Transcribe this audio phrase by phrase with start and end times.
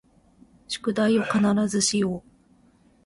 [0.67, 2.31] 宿題を必ずしよう